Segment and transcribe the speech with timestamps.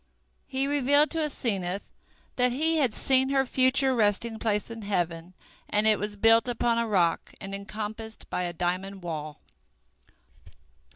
[0.47, 1.83] He revealed to Asenath
[2.35, 5.35] that he had seen her future resting place in heaven,
[5.69, 9.37] and it was built upon a rock and encompassed by a diamond wall.